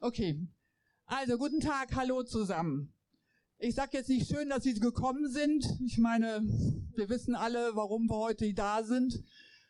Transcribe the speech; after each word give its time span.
Okay. 0.00 0.46
Also, 1.06 1.38
guten 1.38 1.58
Tag, 1.58 1.96
hallo 1.96 2.22
zusammen. 2.22 2.94
Ich 3.58 3.74
sage 3.74 3.96
jetzt 3.98 4.08
nicht 4.08 4.28
schön, 4.28 4.48
dass 4.48 4.62
Sie 4.62 4.74
gekommen 4.74 5.28
sind. 5.28 5.66
Ich 5.84 5.98
meine, 5.98 6.40
wir 6.94 7.08
wissen 7.08 7.34
alle, 7.34 7.74
warum 7.74 8.08
wir 8.08 8.16
heute 8.16 8.54
da 8.54 8.84
sind. 8.84 9.24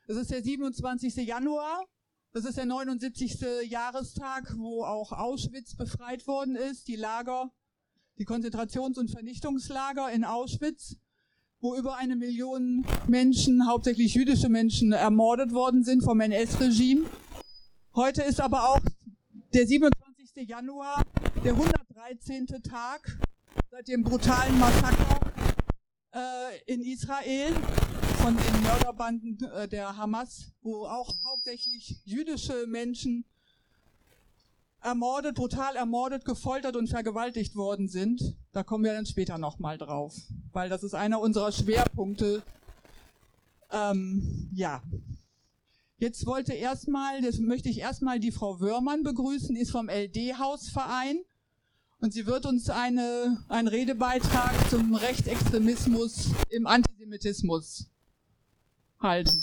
Es 0.06 0.18
ist 0.18 0.30
der 0.30 0.42
27. 0.42 1.16
Januar. 1.26 1.86
Das 2.34 2.44
ist 2.44 2.58
der 2.58 2.66
79. 2.66 3.40
Jahrestag, 3.70 4.52
wo 4.58 4.84
auch 4.84 5.12
Auschwitz 5.12 5.74
befreit 5.74 6.26
worden 6.26 6.56
ist, 6.56 6.88
die 6.88 6.96
Lager, 6.96 7.50
die 8.18 8.26
Konzentrations- 8.26 8.98
und 8.98 9.10
Vernichtungslager 9.10 10.12
in 10.12 10.24
Auschwitz, 10.24 10.96
wo 11.60 11.74
über 11.74 11.96
eine 11.96 12.16
Million 12.16 12.84
Menschen, 13.06 13.66
hauptsächlich 13.66 14.12
jüdische 14.12 14.50
Menschen, 14.50 14.92
ermordet 14.92 15.52
worden 15.52 15.84
sind 15.84 16.02
vom 16.02 16.20
NS-Regime. 16.20 17.06
Heute 17.94 18.22
ist 18.22 18.42
aber 18.42 18.68
auch 18.68 18.80
der 19.54 19.66
27. 19.66 19.97
Januar, 20.42 21.02
der 21.44 21.52
113. 21.52 22.46
Tag 22.62 23.18
seit 23.70 23.88
dem 23.88 24.04
brutalen 24.04 24.58
Massaker 24.58 25.20
äh, 26.14 26.72
in 26.72 26.80
Israel 26.82 27.52
von 28.22 28.36
den 28.36 28.62
Mörderbanden 28.62 29.38
äh, 29.52 29.68
der 29.68 29.96
Hamas, 29.96 30.52
wo 30.62 30.86
auch 30.86 31.12
hauptsächlich 31.24 32.00
jüdische 32.04 32.66
Menschen 32.66 33.24
ermordet, 34.80 35.34
brutal 35.34 35.76
ermordet, 35.76 36.24
gefoltert 36.24 36.76
und 36.76 36.88
vergewaltigt 36.88 37.56
worden 37.56 37.88
sind. 37.88 38.36
Da 38.52 38.62
kommen 38.62 38.84
wir 38.84 38.92
dann 38.92 39.06
später 39.06 39.38
nochmal 39.38 39.76
drauf, 39.76 40.14
weil 40.52 40.68
das 40.68 40.82
ist 40.82 40.94
einer 40.94 41.20
unserer 41.20 41.52
Schwerpunkte. 41.52 42.42
Ähm, 43.70 44.48
ja, 44.52 44.82
Jetzt 46.00 46.26
wollte 46.26 46.54
erstmal, 46.54 47.20
das 47.22 47.40
möchte 47.40 47.68
ich 47.68 47.78
erstmal 47.78 48.20
die 48.20 48.30
Frau 48.30 48.60
Wörmann 48.60 49.02
begrüßen, 49.02 49.56
ist 49.56 49.72
vom 49.72 49.88
LD-Hausverein. 49.88 51.24
Und 52.00 52.12
sie 52.12 52.24
wird 52.26 52.46
uns 52.46 52.70
eine, 52.70 53.44
einen 53.48 53.66
Redebeitrag 53.66 54.70
zum 54.70 54.94
Rechtsextremismus 54.94 56.30
im 56.50 56.68
Antisemitismus 56.68 57.90
halten. 59.00 59.42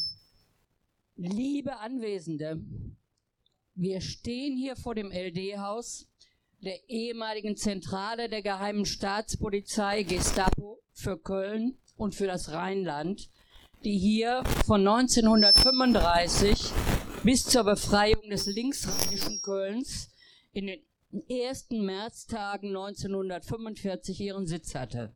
Liebe 1.17 1.75
Anwesende, 1.75 2.61
wir 3.73 3.99
stehen 3.99 4.55
hier 4.55 4.77
vor 4.77 4.95
dem 4.95 5.11
LD-Haus, 5.11 6.07
der 6.61 6.89
ehemaligen 6.89 7.57
Zentrale 7.57 8.29
der 8.29 8.41
geheimen 8.41 8.85
Staatspolizei 8.85 10.03
Gestapo 10.03 10.81
für 10.93 11.17
Köln 11.17 11.77
und 11.97 12.15
für 12.15 12.27
das 12.27 12.53
Rheinland 12.53 13.29
die 13.85 13.97
hier 13.99 14.43
von 14.65 14.85
1935 14.85 16.71
bis 17.23 17.45
zur 17.45 17.63
Befreiung 17.63 18.29
des 18.31 18.47
linksrheinischen 18.47 19.43
Kölns 19.43 20.09
in 20.53 20.65
den 20.65 20.81
ersten 21.29 21.85
Märztagen 21.85 22.69
1945 22.69 24.19
ihren 24.21 24.47
Sitz 24.47 24.73
hatte. 24.73 25.15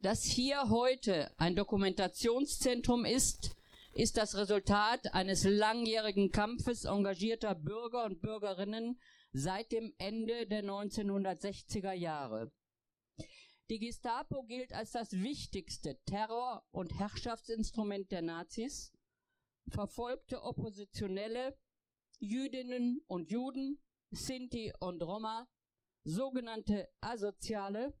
Dass 0.00 0.24
hier 0.24 0.70
heute 0.70 1.30
ein 1.36 1.54
Dokumentationszentrum 1.54 3.04
ist, 3.04 3.56
ist 3.92 4.16
das 4.16 4.34
Resultat 4.34 5.12
eines 5.12 5.44
langjährigen 5.44 6.30
Kampfes 6.30 6.86
engagierter 6.86 7.54
Bürger 7.54 8.04
und 8.06 8.22
Bürgerinnen 8.22 8.98
seit 9.32 9.70
dem 9.72 9.92
Ende 9.98 10.46
der 10.46 10.64
1960er 10.64 11.92
Jahre. 11.92 12.50
Die 13.70 13.78
Gestapo 13.78 14.44
gilt 14.44 14.72
als 14.72 14.92
das 14.92 15.12
wichtigste 15.12 15.98
Terror- 16.06 16.64
und 16.70 16.98
Herrschaftsinstrument 16.98 18.10
der 18.10 18.22
Nazis, 18.22 18.94
verfolgte 19.68 20.42
Oppositionelle, 20.42 21.54
Jüdinnen 22.18 23.02
und 23.06 23.30
Juden, 23.30 23.78
Sinti 24.10 24.72
und 24.80 25.02
Roma, 25.02 25.46
sogenannte 26.04 26.88
Asoziale, 27.02 27.92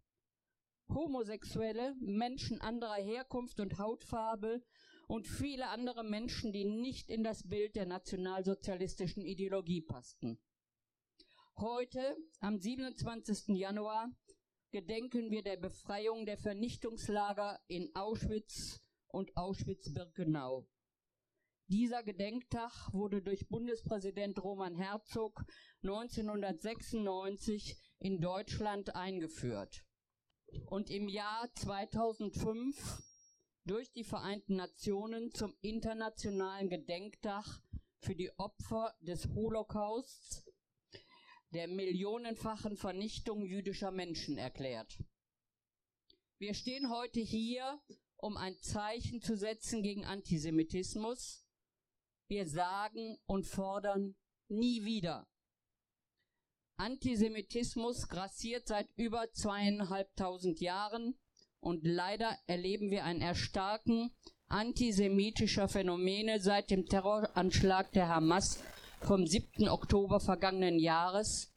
Homosexuelle, 0.88 1.94
Menschen 2.00 2.62
anderer 2.62 2.96
Herkunft 2.96 3.60
und 3.60 3.78
Hautfarbe 3.78 4.62
und 5.06 5.26
viele 5.26 5.68
andere 5.68 6.02
Menschen, 6.02 6.50
die 6.50 6.64
nicht 6.64 7.10
in 7.10 7.22
das 7.22 7.46
Bild 7.46 7.76
der 7.76 7.84
nationalsozialistischen 7.84 9.22
Ideologie 9.22 9.82
passten. 9.82 10.40
Heute, 11.56 12.16
am 12.40 12.58
27. 12.58 13.48
Januar, 13.48 14.10
gedenken 14.70 15.30
wir 15.30 15.42
der 15.42 15.56
Befreiung 15.56 16.26
der 16.26 16.36
Vernichtungslager 16.36 17.58
in 17.68 17.94
Auschwitz 17.94 18.80
und 19.08 19.36
Auschwitz-Birkenau. 19.36 20.66
Dieser 21.68 22.02
Gedenktag 22.02 22.92
wurde 22.92 23.22
durch 23.22 23.48
Bundespräsident 23.48 24.42
Roman 24.42 24.74
Herzog 24.74 25.44
1996 25.82 27.76
in 27.98 28.20
Deutschland 28.20 28.94
eingeführt 28.94 29.84
und 30.66 30.90
im 30.90 31.08
Jahr 31.08 31.48
2005 31.54 33.02
durch 33.64 33.92
die 33.92 34.04
Vereinten 34.04 34.56
Nationen 34.56 35.30
zum 35.32 35.54
internationalen 35.60 36.70
Gedenktag 36.70 37.44
für 38.00 38.14
die 38.14 38.30
Opfer 38.38 38.94
des 39.00 39.28
Holocausts 39.34 40.47
der 41.52 41.68
millionenfachen 41.68 42.76
Vernichtung 42.76 43.44
jüdischer 43.44 43.90
Menschen 43.90 44.38
erklärt. 44.38 44.98
Wir 46.38 46.54
stehen 46.54 46.90
heute 46.90 47.20
hier, 47.20 47.80
um 48.16 48.36
ein 48.36 48.56
Zeichen 48.60 49.20
zu 49.20 49.36
setzen 49.36 49.82
gegen 49.82 50.04
Antisemitismus. 50.04 51.44
Wir 52.28 52.46
sagen 52.46 53.18
und 53.26 53.46
fordern 53.46 54.14
nie 54.48 54.84
wieder. 54.84 55.26
Antisemitismus 56.76 58.08
grassiert 58.08 58.68
seit 58.68 58.88
über 58.96 59.32
zweieinhalbtausend 59.32 60.60
Jahren 60.60 61.18
und 61.60 61.84
leider 61.84 62.38
erleben 62.46 62.90
wir 62.90 63.04
ein 63.04 63.20
Erstarken 63.20 64.12
antisemitischer 64.48 65.68
Phänomene 65.68 66.40
seit 66.40 66.70
dem 66.70 66.86
Terroranschlag 66.86 67.92
der 67.92 68.08
Hamas 68.08 68.62
vom 69.00 69.26
7. 69.26 69.68
Oktober 69.68 70.20
vergangenen 70.20 70.78
Jahres, 70.78 71.54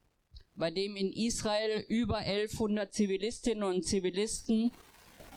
bei 0.55 0.71
dem 0.71 0.95
in 0.95 1.11
Israel 1.11 1.83
über 1.87 2.17
1100 2.17 2.93
Zivilistinnen 2.93 3.63
und 3.63 3.83
Zivilisten, 3.83 4.71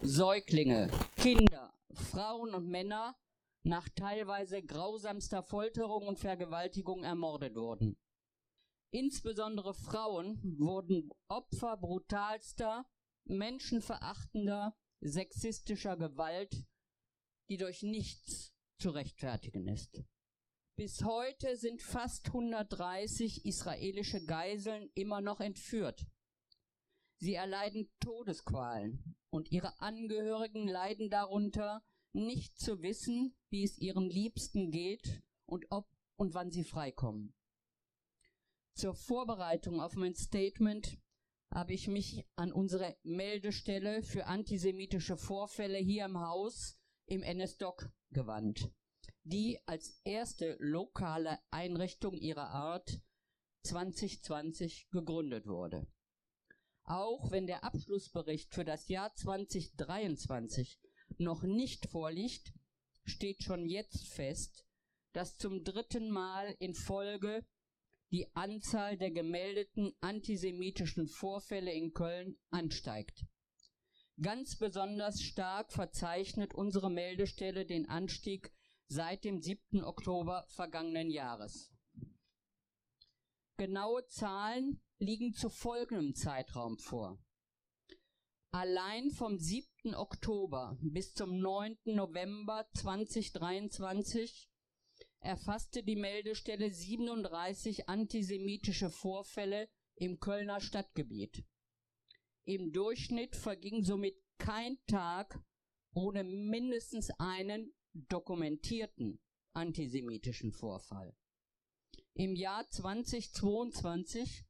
Säuglinge, 0.02 0.90
Kinder, 1.16 1.72
Frauen 1.92 2.54
und 2.54 2.68
Männer 2.68 3.16
nach 3.62 3.88
teilweise 3.88 4.62
grausamster 4.62 5.42
Folterung 5.42 6.06
und 6.06 6.18
Vergewaltigung 6.18 7.04
ermordet 7.04 7.56
wurden. 7.56 7.96
Insbesondere 8.90 9.74
Frauen 9.74 10.38
wurden 10.58 11.10
Opfer 11.28 11.76
brutalster, 11.76 12.86
menschenverachtender, 13.24 14.76
sexistischer 15.00 15.96
Gewalt, 15.96 16.66
die 17.48 17.56
durch 17.56 17.82
nichts 17.82 18.54
zu 18.78 18.90
rechtfertigen 18.90 19.66
ist. 19.68 20.04
Bis 20.76 21.04
heute 21.04 21.56
sind 21.56 21.82
fast 21.82 22.26
130 22.26 23.44
israelische 23.44 24.24
Geiseln 24.24 24.90
immer 24.94 25.20
noch 25.20 25.38
entführt. 25.38 26.04
Sie 27.18 27.34
erleiden 27.34 27.88
Todesqualen 28.00 29.14
und 29.30 29.52
ihre 29.52 29.80
Angehörigen 29.80 30.66
leiden 30.66 31.10
darunter, 31.10 31.84
nicht 32.12 32.58
zu 32.58 32.82
wissen, 32.82 33.36
wie 33.50 33.62
es 33.62 33.78
ihren 33.78 34.10
Liebsten 34.10 34.72
geht 34.72 35.22
und 35.46 35.64
ob 35.70 35.86
und 36.16 36.34
wann 36.34 36.50
sie 36.50 36.64
freikommen. 36.64 37.36
Zur 38.74 38.94
Vorbereitung 38.94 39.80
auf 39.80 39.94
mein 39.94 40.16
Statement 40.16 40.98
habe 41.52 41.72
ich 41.72 41.86
mich 41.86 42.26
an 42.34 42.52
unsere 42.52 42.96
Meldestelle 43.04 44.02
für 44.02 44.26
antisemitische 44.26 45.16
Vorfälle 45.16 45.78
hier 45.78 46.06
im 46.06 46.18
Haus 46.18 46.76
im 47.06 47.22
NS-Doc 47.22 47.92
gewandt 48.10 48.72
die 49.24 49.58
als 49.66 50.00
erste 50.04 50.56
lokale 50.60 51.38
Einrichtung 51.50 52.14
ihrer 52.14 52.50
Art 52.50 53.00
2020 53.62 54.90
gegründet 54.90 55.46
wurde. 55.46 55.86
Auch 56.84 57.30
wenn 57.30 57.46
der 57.46 57.64
Abschlussbericht 57.64 58.54
für 58.54 58.64
das 58.64 58.88
Jahr 58.88 59.14
2023 59.14 60.78
noch 61.16 61.42
nicht 61.42 61.86
vorliegt, 61.86 62.52
steht 63.04 63.42
schon 63.42 63.66
jetzt 63.66 64.06
fest, 64.08 64.66
dass 65.12 65.38
zum 65.38 65.64
dritten 65.64 66.10
Mal 66.10 66.54
in 66.58 66.74
Folge 66.74 67.46
die 68.10 68.28
Anzahl 68.36 68.98
der 68.98 69.10
gemeldeten 69.10 69.94
antisemitischen 70.00 71.08
Vorfälle 71.08 71.72
in 71.72 71.94
Köln 71.94 72.36
ansteigt. 72.50 73.24
Ganz 74.20 74.56
besonders 74.56 75.22
stark 75.22 75.72
verzeichnet 75.72 76.54
unsere 76.54 76.90
Meldestelle 76.90 77.64
den 77.64 77.88
Anstieg 77.88 78.52
seit 78.88 79.24
dem 79.24 79.40
7. 79.40 79.82
Oktober 79.82 80.46
vergangenen 80.48 81.10
Jahres. 81.10 81.72
Genaue 83.56 84.06
Zahlen 84.08 84.80
liegen 84.98 85.32
zu 85.32 85.48
folgendem 85.48 86.14
Zeitraum 86.14 86.78
vor. 86.78 87.18
Allein 88.50 89.10
vom 89.10 89.38
7. 89.38 89.94
Oktober 89.94 90.78
bis 90.80 91.14
zum 91.14 91.38
9. 91.40 91.76
November 91.86 92.68
2023 92.74 94.48
erfasste 95.20 95.82
die 95.82 95.96
Meldestelle 95.96 96.70
37 96.70 97.88
antisemitische 97.88 98.90
Vorfälle 98.90 99.68
im 99.96 100.20
Kölner 100.20 100.60
Stadtgebiet. 100.60 101.44
Im 102.44 102.72
Durchschnitt 102.72 103.34
verging 103.34 103.82
somit 103.84 104.22
kein 104.38 104.78
Tag 104.86 105.42
ohne 105.94 106.24
mindestens 106.24 107.10
einen 107.18 107.72
dokumentierten 107.94 109.20
antisemitischen 109.52 110.52
Vorfall. 110.52 111.16
Im 112.14 112.34
Jahr 112.34 112.68
2022 112.68 114.44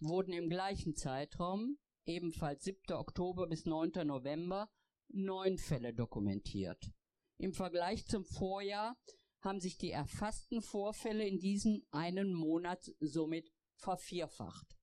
wurden 0.00 0.32
im 0.32 0.48
gleichen 0.48 0.94
Zeitraum, 0.94 1.78
ebenfalls 2.06 2.64
7. 2.64 2.92
Oktober 2.92 3.46
bis 3.46 3.66
9. 3.66 4.06
November, 4.06 4.70
neun 5.08 5.58
Fälle 5.58 5.94
dokumentiert. 5.94 6.92
Im 7.38 7.52
Vergleich 7.52 8.06
zum 8.06 8.24
Vorjahr 8.24 8.96
haben 9.40 9.60
sich 9.60 9.78
die 9.78 9.90
erfassten 9.90 10.60
Vorfälle 10.60 11.26
in 11.26 11.38
diesem 11.38 11.84
einen 11.90 12.34
Monat 12.34 12.92
somit 12.98 13.52
vervierfacht. 13.76 14.76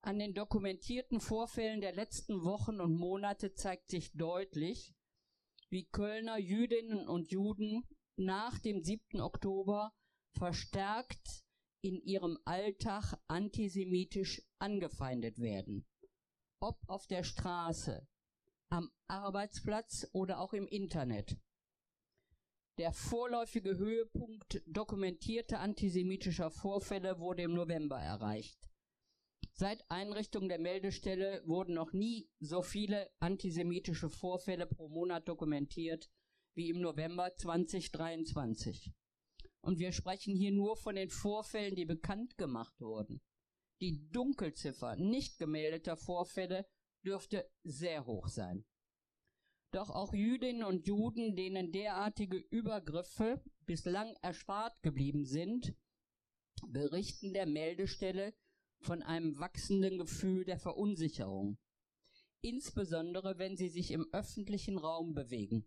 An 0.00 0.18
den 0.18 0.34
dokumentierten 0.34 1.20
Vorfällen 1.20 1.80
der 1.80 1.94
letzten 1.94 2.44
Wochen 2.44 2.80
und 2.80 2.96
Monate 2.96 3.52
zeigt 3.52 3.90
sich 3.90 4.12
deutlich, 4.12 4.94
wie 5.70 5.86
Kölner 5.86 6.38
Jüdinnen 6.38 7.08
und 7.08 7.30
Juden 7.30 7.84
nach 8.16 8.58
dem 8.58 8.82
7. 8.82 9.20
Oktober 9.20 9.92
verstärkt 10.32 11.44
in 11.82 12.00
ihrem 12.02 12.38
Alltag 12.44 13.14
antisemitisch 13.26 14.42
angefeindet 14.58 15.38
werden. 15.38 15.86
Ob 16.60 16.78
auf 16.88 17.06
der 17.06 17.22
Straße, 17.22 18.06
am 18.68 18.90
Arbeitsplatz 19.06 20.08
oder 20.12 20.40
auch 20.40 20.52
im 20.52 20.66
Internet. 20.66 21.36
Der 22.78 22.92
vorläufige 22.92 23.76
Höhepunkt 23.78 24.62
dokumentierter 24.66 25.60
antisemitischer 25.60 26.50
Vorfälle 26.50 27.18
wurde 27.18 27.42
im 27.42 27.54
November 27.54 27.98
erreicht. 27.98 28.65
Seit 29.58 29.90
Einrichtung 29.90 30.50
der 30.50 30.58
Meldestelle 30.58 31.42
wurden 31.46 31.74
noch 31.74 31.94
nie 31.94 32.28
so 32.40 32.60
viele 32.60 33.10
antisemitische 33.20 34.10
Vorfälle 34.10 34.66
pro 34.66 34.90
Monat 34.90 35.26
dokumentiert 35.28 36.10
wie 36.54 36.68
im 36.68 36.82
November 36.82 37.34
2023. 37.34 38.92
Und 39.62 39.78
wir 39.78 39.92
sprechen 39.92 40.36
hier 40.36 40.52
nur 40.52 40.76
von 40.76 40.94
den 40.94 41.08
Vorfällen, 41.08 41.74
die 41.74 41.86
bekannt 41.86 42.36
gemacht 42.36 42.78
wurden. 42.82 43.22
Die 43.80 44.06
Dunkelziffer 44.10 44.96
nicht 44.96 45.38
gemeldeter 45.38 45.96
Vorfälle 45.96 46.66
dürfte 47.02 47.50
sehr 47.62 48.04
hoch 48.04 48.28
sein. 48.28 48.66
Doch 49.72 49.88
auch 49.88 50.12
Jüdinnen 50.12 50.64
und 50.64 50.86
Juden, 50.86 51.34
denen 51.34 51.72
derartige 51.72 52.36
Übergriffe 52.36 53.42
bislang 53.64 54.14
erspart 54.20 54.82
geblieben 54.82 55.24
sind, 55.24 55.74
berichten 56.68 57.32
der 57.32 57.46
Meldestelle 57.46 58.34
von 58.80 59.02
einem 59.02 59.38
wachsenden 59.38 59.98
Gefühl 59.98 60.44
der 60.44 60.58
Verunsicherung, 60.58 61.58
insbesondere 62.40 63.38
wenn 63.38 63.56
sie 63.56 63.68
sich 63.68 63.90
im 63.90 64.06
öffentlichen 64.12 64.78
Raum 64.78 65.14
bewegen. 65.14 65.66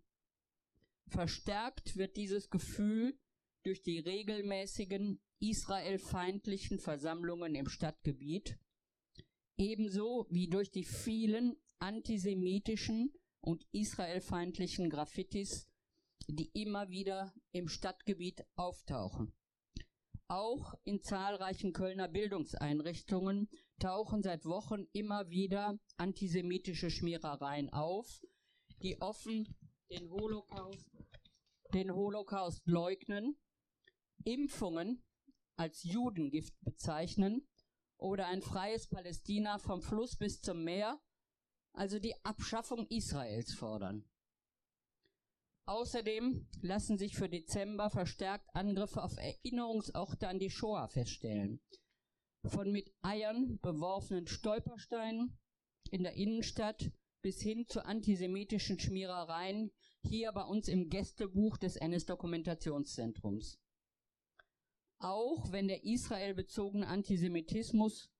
Verstärkt 1.08 1.96
wird 1.96 2.16
dieses 2.16 2.50
Gefühl 2.50 3.18
durch 3.62 3.82
die 3.82 3.98
regelmäßigen 3.98 5.20
israelfeindlichen 5.40 6.78
Versammlungen 6.78 7.54
im 7.54 7.68
Stadtgebiet, 7.68 8.58
ebenso 9.56 10.26
wie 10.30 10.48
durch 10.48 10.70
die 10.70 10.84
vielen 10.84 11.56
antisemitischen 11.78 13.12
und 13.40 13.66
israelfeindlichen 13.72 14.90
Graffitis, 14.90 15.68
die 16.28 16.50
immer 16.52 16.90
wieder 16.90 17.34
im 17.52 17.68
Stadtgebiet 17.68 18.44
auftauchen. 18.54 19.32
Auch 20.30 20.74
in 20.84 21.02
zahlreichen 21.02 21.72
Kölner 21.72 22.06
Bildungseinrichtungen 22.06 23.50
tauchen 23.80 24.22
seit 24.22 24.44
Wochen 24.44 24.86
immer 24.92 25.28
wieder 25.28 25.76
antisemitische 25.96 26.88
Schmierereien 26.88 27.68
auf, 27.70 28.24
die 28.80 29.00
offen 29.00 29.56
den 29.90 30.08
Holocaust, 30.08 30.88
den 31.74 31.92
Holocaust 31.92 32.64
leugnen, 32.64 33.40
Impfungen 34.22 35.02
als 35.56 35.82
Judengift 35.82 36.54
bezeichnen 36.60 37.48
oder 37.96 38.28
ein 38.28 38.40
freies 38.40 38.86
Palästina 38.86 39.58
vom 39.58 39.82
Fluss 39.82 40.14
bis 40.14 40.40
zum 40.40 40.62
Meer, 40.62 41.00
also 41.72 41.98
die 41.98 42.14
Abschaffung 42.24 42.86
Israels 42.86 43.52
fordern. 43.52 44.08
Außerdem 45.70 46.48
lassen 46.62 46.98
sich 46.98 47.14
für 47.14 47.28
Dezember 47.28 47.90
verstärkt 47.90 48.44
Angriffe 48.56 49.04
auf 49.04 49.16
Erinnerungsorte 49.16 50.26
an 50.26 50.40
die 50.40 50.50
Shoah 50.50 50.88
feststellen. 50.88 51.60
Von 52.44 52.72
mit 52.72 52.92
Eiern 53.02 53.60
beworfenen 53.60 54.26
Stolpersteinen 54.26 55.38
in 55.92 56.02
der 56.02 56.14
Innenstadt 56.14 56.90
bis 57.22 57.40
hin 57.40 57.68
zu 57.68 57.84
antisemitischen 57.84 58.80
Schmierereien 58.80 59.70
hier 60.02 60.32
bei 60.32 60.42
uns 60.42 60.66
im 60.66 60.88
Gästebuch 60.88 61.56
des 61.56 61.76
NS-Dokumentationszentrums. 61.76 63.60
Auch 64.98 65.52
wenn 65.52 65.68
der 65.68 65.84
israelbezogene 65.84 66.88
Antisemitismus 66.88 68.10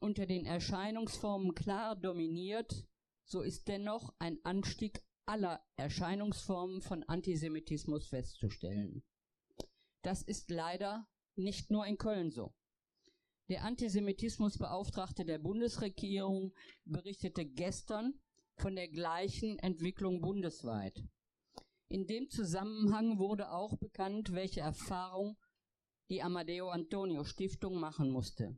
unter 0.00 0.24
den 0.24 0.46
Erscheinungsformen 0.46 1.54
klar 1.54 1.94
dominiert, 1.94 2.86
so 3.26 3.42
ist 3.42 3.68
dennoch 3.68 4.14
ein 4.18 4.42
Anstieg 4.44 5.02
aller 5.26 5.64
Erscheinungsformen 5.76 6.80
von 6.80 7.02
Antisemitismus 7.04 8.06
festzustellen. 8.08 9.02
Das 10.02 10.22
ist 10.22 10.50
leider 10.50 11.08
nicht 11.34 11.70
nur 11.70 11.84
in 11.86 11.98
Köln 11.98 12.30
so. 12.30 12.54
Der 13.48 13.64
Antisemitismusbeauftragte 13.64 15.24
der 15.24 15.38
Bundesregierung 15.38 16.52
berichtete 16.84 17.44
gestern 17.44 18.14
von 18.56 18.74
der 18.74 18.88
gleichen 18.88 19.58
Entwicklung 19.58 20.20
bundesweit. 20.20 21.04
In 21.88 22.06
dem 22.06 22.28
Zusammenhang 22.28 23.18
wurde 23.18 23.52
auch 23.52 23.76
bekannt, 23.76 24.32
welche 24.32 24.60
Erfahrung 24.60 25.36
die 26.08 26.22
Amadeo 26.22 26.70
Antonio 26.70 27.24
Stiftung 27.24 27.78
machen 27.78 28.10
musste. 28.10 28.56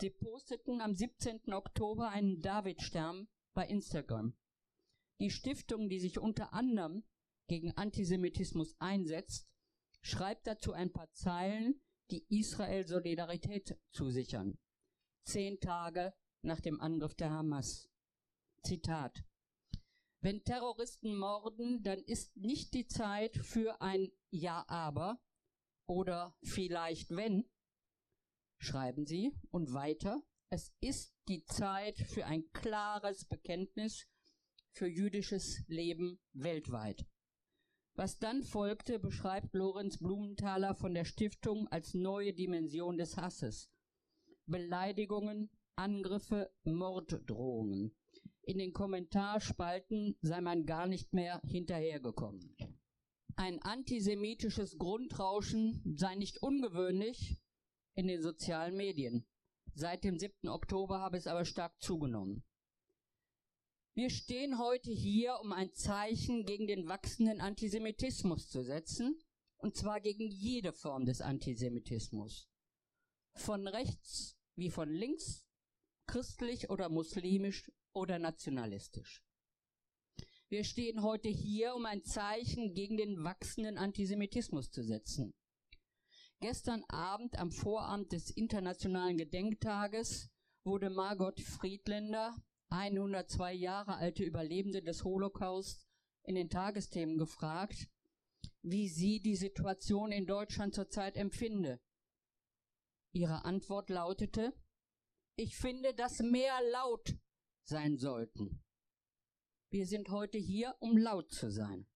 Sie 0.00 0.10
posteten 0.10 0.80
am 0.80 0.94
17. 0.94 1.52
Oktober 1.52 2.10
einen 2.10 2.40
Davidstern 2.40 3.28
bei 3.54 3.66
Instagram. 3.66 4.34
Die 5.20 5.30
Stiftung, 5.30 5.88
die 5.88 6.00
sich 6.00 6.18
unter 6.18 6.52
anderem 6.54 7.04
gegen 7.46 7.76
Antisemitismus 7.76 8.74
einsetzt, 8.78 9.48
schreibt 10.02 10.46
dazu 10.46 10.72
ein 10.72 10.92
paar 10.92 11.12
Zeilen, 11.12 11.80
die 12.10 12.24
Israel 12.28 12.86
Solidarität 12.86 13.78
zusichern. 13.92 14.58
Zehn 15.24 15.60
Tage 15.60 16.14
nach 16.42 16.60
dem 16.60 16.80
Angriff 16.80 17.14
der 17.14 17.30
Hamas. 17.30 17.90
Zitat. 18.62 19.24
Wenn 20.22 20.42
Terroristen 20.42 21.16
morden, 21.16 21.82
dann 21.82 21.98
ist 22.00 22.36
nicht 22.36 22.74
die 22.74 22.86
Zeit 22.86 23.36
für 23.36 23.80
ein 23.80 24.10
Ja 24.30 24.64
aber 24.68 25.22
oder 25.86 26.36
vielleicht 26.42 27.10
wenn, 27.10 27.48
schreiben 28.58 29.06
sie, 29.06 29.34
und 29.50 29.72
weiter, 29.72 30.22
es 30.50 30.74
ist 30.80 31.14
die 31.28 31.44
Zeit 31.44 31.98
für 31.98 32.26
ein 32.26 32.50
klares 32.52 33.24
Bekenntnis 33.24 34.06
für 34.72 34.86
jüdisches 34.86 35.64
Leben 35.68 36.18
weltweit. 36.32 37.06
Was 37.94 38.18
dann 38.18 38.42
folgte, 38.42 38.98
beschreibt 38.98 39.54
Lorenz 39.54 39.98
Blumenthaler 39.98 40.74
von 40.74 40.94
der 40.94 41.04
Stiftung 41.04 41.68
als 41.68 41.92
neue 41.94 42.32
Dimension 42.32 42.96
des 42.96 43.16
Hasses. 43.16 43.70
Beleidigungen, 44.46 45.50
Angriffe, 45.76 46.50
Morddrohungen. 46.64 47.92
In 48.42 48.58
den 48.58 48.72
Kommentarspalten 48.72 50.16
sei 50.22 50.40
man 50.40 50.66
gar 50.66 50.86
nicht 50.86 51.12
mehr 51.12 51.40
hinterhergekommen. 51.44 52.56
Ein 53.36 53.60
antisemitisches 53.62 54.78
Grundrauschen 54.78 55.82
sei 55.96 56.14
nicht 56.14 56.42
ungewöhnlich 56.42 57.40
in 57.94 58.06
den 58.06 58.22
sozialen 58.22 58.76
Medien. 58.76 59.26
Seit 59.74 60.04
dem 60.04 60.18
7. 60.18 60.48
Oktober 60.48 61.00
habe 61.00 61.16
es 61.16 61.26
aber 61.26 61.44
stark 61.44 61.80
zugenommen. 61.80 62.44
Wir 64.00 64.08
stehen 64.08 64.58
heute 64.58 64.90
hier, 64.90 65.38
um 65.42 65.52
ein 65.52 65.74
Zeichen 65.74 66.46
gegen 66.46 66.66
den 66.66 66.88
wachsenden 66.88 67.42
Antisemitismus 67.42 68.48
zu 68.48 68.64
setzen, 68.64 69.22
und 69.58 69.76
zwar 69.76 70.00
gegen 70.00 70.26
jede 70.26 70.72
Form 70.72 71.04
des 71.04 71.20
Antisemitismus. 71.20 72.48
Von 73.34 73.68
rechts 73.68 74.38
wie 74.56 74.70
von 74.70 74.88
links, 74.88 75.46
christlich 76.06 76.70
oder 76.70 76.88
muslimisch 76.88 77.70
oder 77.92 78.18
nationalistisch. 78.18 79.22
Wir 80.48 80.64
stehen 80.64 81.02
heute 81.02 81.28
hier, 81.28 81.74
um 81.74 81.84
ein 81.84 82.02
Zeichen 82.02 82.72
gegen 82.72 82.96
den 82.96 83.22
wachsenden 83.22 83.76
Antisemitismus 83.76 84.70
zu 84.70 84.82
setzen. 84.82 85.34
Gestern 86.40 86.84
Abend 86.84 87.38
am 87.38 87.52
Vorabend 87.52 88.12
des 88.12 88.30
Internationalen 88.30 89.18
Gedenktages 89.18 90.30
wurde 90.64 90.88
Margot 90.88 91.38
Friedländer, 91.38 92.34
102 92.70 93.52
Jahre 93.52 93.96
alte 93.96 94.22
Überlebende 94.22 94.82
des 94.82 95.04
Holocaust 95.04 95.86
in 96.22 96.34
den 96.36 96.48
Tagesthemen 96.48 97.18
gefragt, 97.18 97.88
wie 98.62 98.88
sie 98.88 99.20
die 99.20 99.36
Situation 99.36 100.12
in 100.12 100.26
Deutschland 100.26 100.74
zurzeit 100.74 101.16
empfinde. 101.16 101.80
Ihre 103.12 103.44
Antwort 103.44 103.90
lautete, 103.90 104.54
ich 105.36 105.56
finde, 105.56 105.94
dass 105.94 106.20
mehr 106.20 106.54
laut 106.70 107.16
sein 107.64 107.96
sollten. 107.96 108.62
Wir 109.70 109.86
sind 109.86 110.10
heute 110.10 110.38
hier, 110.38 110.76
um 110.80 110.96
laut 110.96 111.32
zu 111.32 111.50
sein. 111.50 111.89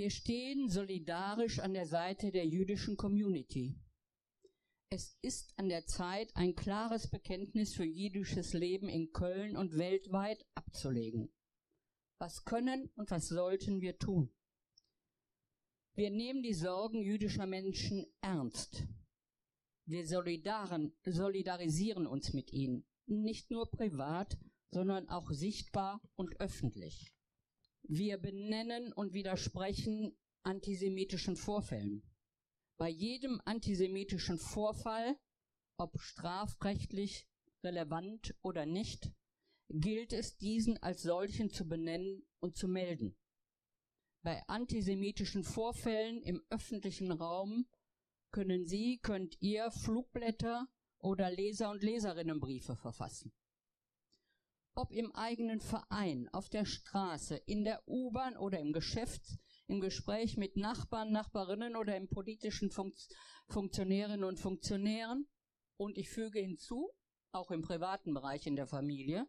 Wir 0.00 0.08
stehen 0.08 0.70
solidarisch 0.70 1.58
an 1.58 1.74
der 1.74 1.84
Seite 1.84 2.32
der 2.32 2.46
jüdischen 2.46 2.96
Community. 2.96 3.78
Es 4.88 5.18
ist 5.20 5.52
an 5.58 5.68
der 5.68 5.84
Zeit, 5.84 6.34
ein 6.36 6.54
klares 6.54 7.10
Bekenntnis 7.10 7.74
für 7.74 7.84
jüdisches 7.84 8.54
Leben 8.54 8.88
in 8.88 9.12
Köln 9.12 9.58
und 9.58 9.76
weltweit 9.76 10.42
abzulegen. 10.54 11.30
Was 12.18 12.46
können 12.46 12.88
und 12.96 13.10
was 13.10 13.28
sollten 13.28 13.82
wir 13.82 13.98
tun? 13.98 14.32
Wir 15.96 16.08
nehmen 16.08 16.42
die 16.42 16.54
Sorgen 16.54 17.02
jüdischer 17.02 17.44
Menschen 17.44 18.06
ernst. 18.22 18.84
Wir 19.84 20.06
solidarisieren 20.06 22.06
uns 22.06 22.32
mit 22.32 22.54
ihnen, 22.54 22.86
nicht 23.04 23.50
nur 23.50 23.70
privat, 23.70 24.38
sondern 24.70 25.10
auch 25.10 25.30
sichtbar 25.30 26.00
und 26.14 26.40
öffentlich. 26.40 27.14
Wir 27.92 28.18
benennen 28.18 28.92
und 28.92 29.14
widersprechen 29.14 30.16
antisemitischen 30.44 31.34
Vorfällen. 31.34 32.04
Bei 32.76 32.88
jedem 32.88 33.42
antisemitischen 33.44 34.38
Vorfall, 34.38 35.18
ob 35.76 35.98
strafrechtlich 35.98 37.26
relevant 37.64 38.32
oder 38.42 38.64
nicht, 38.64 39.10
gilt 39.70 40.12
es, 40.12 40.36
diesen 40.36 40.80
als 40.80 41.02
solchen 41.02 41.50
zu 41.50 41.66
benennen 41.66 42.22
und 42.38 42.56
zu 42.56 42.68
melden. 42.68 43.16
Bei 44.22 44.40
antisemitischen 44.46 45.42
Vorfällen 45.42 46.22
im 46.22 46.44
öffentlichen 46.48 47.10
Raum 47.10 47.66
können 48.30 48.66
Sie, 48.66 49.00
könnt 49.02 49.36
ihr 49.42 49.68
Flugblätter 49.72 50.68
oder 50.98 51.28
Leser- 51.28 51.72
und 51.72 51.82
Leserinnenbriefe 51.82 52.76
verfassen 52.76 53.32
ob 54.80 54.92
im 54.92 55.14
eigenen 55.14 55.60
Verein, 55.60 56.30
auf 56.32 56.48
der 56.48 56.64
Straße, 56.64 57.36
in 57.36 57.64
der 57.64 57.86
U-Bahn 57.86 58.38
oder 58.38 58.58
im 58.58 58.72
Geschäft, 58.72 59.20
im 59.66 59.78
Gespräch 59.78 60.38
mit 60.38 60.56
Nachbarn, 60.56 61.12
Nachbarinnen 61.12 61.76
oder 61.76 61.98
im 61.98 62.08
politischen 62.08 62.70
Fun 62.70 62.94
Funktionärinnen 63.48 64.24
und 64.24 64.40
Funktionären. 64.40 65.28
Und 65.76 65.98
ich 65.98 66.08
füge 66.08 66.40
hinzu, 66.40 66.90
auch 67.30 67.50
im 67.50 67.60
privaten 67.60 68.14
Bereich 68.14 68.46
in 68.46 68.56
der 68.56 68.66
Familie, 68.66 69.26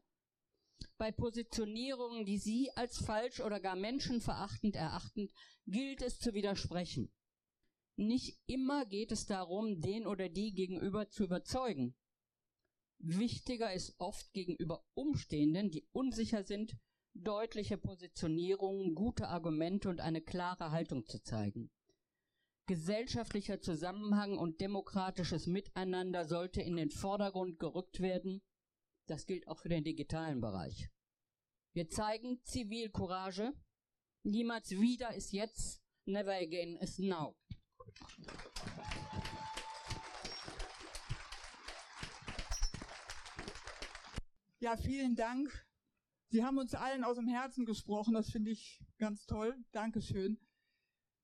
bei 0.97 1.11
Positionierungen, 1.11 2.25
die 2.25 2.37
Sie 2.37 2.71
als 2.75 2.99
falsch 2.99 3.41
oder 3.41 3.59
gar 3.59 3.75
menschenverachtend 3.75 4.77
erachten, 4.77 5.29
gilt 5.65 6.01
es 6.01 6.17
zu 6.17 6.33
widersprechen. 6.33 7.11
Nicht 7.97 8.39
immer 8.45 8.85
geht 8.85 9.11
es 9.11 9.25
darum, 9.25 9.81
den 9.81 10.07
oder 10.07 10.29
die 10.29 10.53
gegenüber 10.53 11.09
zu 11.09 11.25
überzeugen. 11.25 11.93
Wichtiger 13.03 13.73
ist 13.73 13.95
oft 13.99 14.31
gegenüber 14.33 14.85
Umstehenden, 14.93 15.71
die 15.71 15.87
unsicher 15.91 16.43
sind, 16.43 16.77
deutliche 17.13 17.77
Positionierungen, 17.77 18.95
gute 18.95 19.27
Argumente 19.27 19.89
und 19.89 19.99
eine 19.99 20.21
klare 20.21 20.71
Haltung 20.71 21.05
zu 21.07 21.21
zeigen. 21.23 21.71
Gesellschaftlicher 22.67 23.59
Zusammenhang 23.59 24.37
und 24.37 24.61
demokratisches 24.61 25.47
Miteinander 25.47 26.25
sollte 26.25 26.61
in 26.61 26.77
den 26.77 26.91
Vordergrund 26.91 27.59
gerückt 27.59 27.99
werden. 27.99 28.41
Das 29.07 29.25
gilt 29.25 29.47
auch 29.47 29.57
für 29.57 29.69
den 29.69 29.83
digitalen 29.83 30.39
Bereich. 30.39 30.89
Wir 31.73 31.89
zeigen 31.89 32.39
Zivilcourage. 32.43 33.51
Niemals 34.23 34.71
wieder 34.71 35.13
ist 35.15 35.33
jetzt, 35.33 35.81
never 36.05 36.33
again 36.33 36.77
is 36.77 36.99
now. 36.99 37.35
Ja, 44.63 44.77
vielen 44.77 45.15
Dank. 45.15 45.49
Sie 46.29 46.43
haben 46.43 46.59
uns 46.59 46.75
allen 46.75 47.03
aus 47.03 47.15
dem 47.15 47.27
Herzen 47.27 47.65
gesprochen. 47.65 48.13
Das 48.13 48.29
finde 48.29 48.51
ich 48.51 48.79
ganz 48.99 49.25
toll. 49.25 49.55
Dankeschön. 49.71 50.39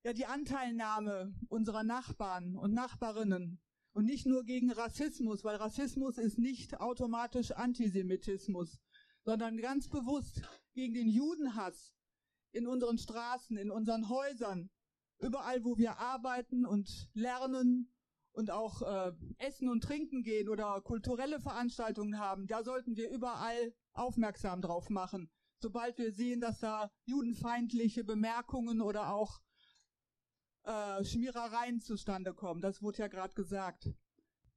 Ja, 0.03 0.11
die 0.13 0.25
Anteilnahme 0.25 1.35
unserer 1.47 1.83
Nachbarn 1.83 2.55
und 2.55 2.73
Nachbarinnen 2.73 3.61
und 3.93 4.05
nicht 4.05 4.25
nur 4.25 4.43
gegen 4.43 4.71
Rassismus, 4.71 5.43
weil 5.43 5.57
Rassismus 5.57 6.17
ist 6.17 6.39
nicht 6.39 6.79
automatisch 6.79 7.51
Antisemitismus, 7.51 8.79
sondern 9.23 9.57
ganz 9.57 9.87
bewusst 9.87 10.41
gegen 10.73 10.95
den 10.95 11.07
Judenhass 11.07 11.93
in 12.53 12.65
unseren 12.65 12.97
Straßen, 12.97 13.55
in 13.55 13.69
unseren 13.69 14.09
Häusern, 14.09 14.71
überall, 15.19 15.63
wo 15.63 15.77
wir 15.77 15.99
arbeiten 15.99 16.65
und 16.65 16.89
lernen 17.13 17.93
und 18.37 18.51
auch 18.51 18.83
äh, 18.83 19.13
essen 19.39 19.67
und 19.67 19.83
trinken 19.83 20.21
gehen 20.21 20.47
oder 20.47 20.79
kulturelle 20.81 21.39
Veranstaltungen 21.39 22.19
haben, 22.19 22.45
da 22.45 22.63
sollten 22.63 22.95
wir 22.95 23.09
überall 23.09 23.73
aufmerksam 23.93 24.61
drauf 24.61 24.91
machen. 24.91 25.31
Sobald 25.59 25.97
wir 25.97 26.11
sehen, 26.13 26.39
dass 26.39 26.59
da 26.59 26.91
judenfeindliche 27.05 28.03
Bemerkungen 28.03 28.79
oder 28.79 29.11
auch 29.11 29.41
äh, 30.65 31.03
Schmierereien 31.03 31.81
zustande 31.81 32.35
kommen. 32.35 32.61
Das 32.61 32.83
wurde 32.83 32.99
ja 32.99 33.07
gerade 33.07 33.33
gesagt. 33.33 33.89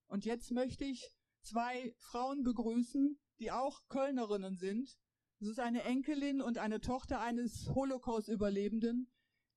Und 0.08 0.26
jetzt 0.26 0.50
möchte 0.50 0.84
ich 0.84 1.10
zwei 1.40 1.94
Frauen 1.96 2.42
begrüßen, 2.42 3.18
die 3.38 3.50
auch 3.50 3.80
Kölnerinnen 3.88 4.56
sind. 4.56 4.98
Es 5.40 5.48
ist 5.48 5.58
eine 5.58 5.84
Enkelin 5.84 6.42
und 6.42 6.58
eine 6.58 6.82
Tochter 6.82 7.20
eines 7.20 7.70
Holocaust-Überlebenden, 7.74 9.10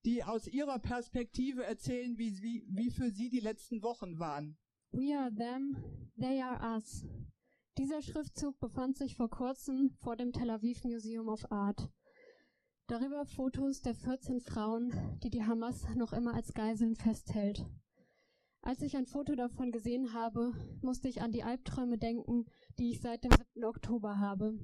die 0.04 0.22
aus 0.22 0.46
ihrer 0.46 0.78
Perspektive 0.78 1.64
erzählen, 1.64 2.18
wie, 2.18 2.40
wie, 2.42 2.66
wie 2.68 2.90
für 2.90 3.10
sie 3.10 3.30
die 3.30 3.40
letzten 3.40 3.82
Wochen 3.82 4.18
waren. 4.18 4.58
We 4.92 5.16
are 5.18 5.34
them, 5.34 5.76
they 6.18 6.40
are 6.40 6.76
us. 6.76 7.04
Dieser 7.78 8.02
Schriftzug 8.02 8.60
befand 8.60 8.96
sich 8.96 9.16
vor 9.16 9.28
kurzem 9.28 9.90
vor 9.98 10.16
dem 10.16 10.32
Tel 10.32 10.50
Aviv 10.50 10.84
Museum 10.84 11.28
of 11.28 11.50
Art. 11.50 11.90
Darüber 12.86 13.24
Fotos 13.24 13.80
der 13.80 13.94
14 13.94 14.40
Frauen, 14.40 15.18
die 15.22 15.30
die 15.30 15.44
Hamas 15.44 15.84
noch 15.96 16.12
immer 16.12 16.34
als 16.34 16.52
Geiseln 16.52 16.94
festhält. 16.94 17.66
Als 18.60 18.82
ich 18.82 18.96
ein 18.96 19.06
Foto 19.06 19.34
davon 19.34 19.72
gesehen 19.72 20.12
habe, 20.12 20.52
musste 20.82 21.08
ich 21.08 21.22
an 21.22 21.32
die 21.32 21.42
Albträume 21.42 21.98
denken, 21.98 22.46
die 22.78 22.90
ich 22.90 23.00
seit 23.00 23.24
dem 23.24 23.30
7. 23.30 23.64
Oktober 23.64 24.18
habe. 24.18 24.58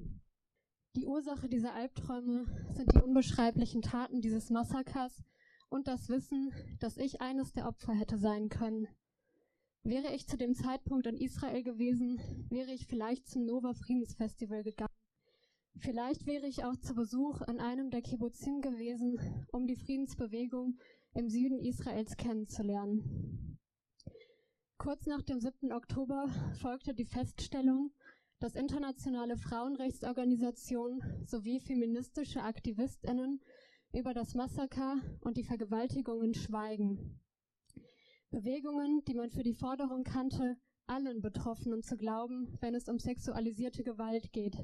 Die 0.97 1.05
Ursache 1.05 1.47
dieser 1.47 1.73
Albträume 1.73 2.45
sind 2.75 2.93
die 2.93 3.01
unbeschreiblichen 3.01 3.81
Taten 3.81 4.19
dieses 4.19 4.49
Massakers 4.49 5.23
und 5.69 5.87
das 5.87 6.09
Wissen, 6.09 6.51
dass 6.81 6.97
ich 6.97 7.21
eines 7.21 7.53
der 7.53 7.65
Opfer 7.65 7.93
hätte 7.93 8.17
sein 8.17 8.49
können. 8.49 8.89
Wäre 9.83 10.13
ich 10.13 10.27
zu 10.27 10.37
dem 10.37 10.53
Zeitpunkt 10.53 11.07
in 11.07 11.15
Israel 11.15 11.63
gewesen, 11.63 12.19
wäre 12.49 12.73
ich 12.73 12.87
vielleicht 12.87 13.25
zum 13.25 13.45
Nova 13.45 13.73
Friedensfestival 13.73 14.63
gegangen. 14.63 14.93
Vielleicht 15.77 16.25
wäre 16.25 16.47
ich 16.47 16.65
auch 16.65 16.75
zu 16.75 16.93
Besuch 16.93 17.41
in 17.43 17.61
einem 17.61 17.89
der 17.89 18.01
Kibbutzim 18.01 18.59
gewesen, 18.59 19.17
um 19.53 19.67
die 19.67 19.77
Friedensbewegung 19.77 20.77
im 21.13 21.29
Süden 21.29 21.59
Israels 21.59 22.17
kennenzulernen. 22.17 23.57
Kurz 24.77 25.05
nach 25.05 25.21
dem 25.21 25.39
7. 25.39 25.71
Oktober 25.71 26.27
folgte 26.59 26.93
die 26.93 27.05
Feststellung, 27.05 27.91
dass 28.41 28.55
internationale 28.55 29.37
Frauenrechtsorganisationen 29.37 31.27
sowie 31.27 31.59
feministische 31.59 32.41
Aktivistinnen 32.41 33.39
über 33.93 34.15
das 34.15 34.33
Massaker 34.33 34.95
und 35.21 35.37
die 35.37 35.43
Vergewaltigungen 35.43 36.33
schweigen. 36.33 37.19
Bewegungen, 38.31 39.03
die 39.07 39.13
man 39.13 39.29
für 39.29 39.43
die 39.43 39.53
Forderung 39.53 40.03
kannte, 40.03 40.57
allen 40.87 41.21
Betroffenen 41.21 41.83
zu 41.83 41.97
glauben, 41.97 42.57
wenn 42.61 42.73
es 42.73 42.89
um 42.89 42.97
sexualisierte 42.97 43.83
Gewalt 43.83 44.33
geht. 44.33 44.57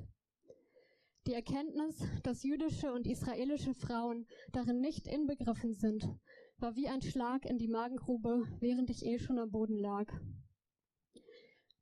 Die 1.27 1.34
Erkenntnis, 1.34 2.03
dass 2.24 2.43
jüdische 2.43 2.91
und 2.91 3.05
israelische 3.05 3.75
Frauen 3.75 4.25
darin 4.53 4.81
nicht 4.81 5.05
inbegriffen 5.05 5.74
sind, 5.74 6.10
war 6.57 6.75
wie 6.75 6.88
ein 6.88 7.01
Schlag 7.03 7.46
in 7.46 7.60
die 7.60 7.67
Magengrube, 7.67 8.48
während 8.60 8.89
ich 8.89 9.05
eh 9.05 9.19
schon 9.19 9.38
am 9.38 9.51
Boden 9.51 9.77
lag. 9.77 10.12